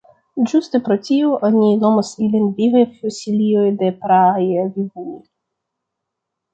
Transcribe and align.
Ĝuste 0.51 0.79
pro 0.87 0.95
tio 1.07 1.33
oni 1.49 1.67
nomas 1.83 2.11
ilin 2.29 2.49
vivaj 2.63 2.83
fosilioj 2.97 3.69
de 3.85 3.93
praaj 4.03 4.37
vivuloj. 4.57 5.25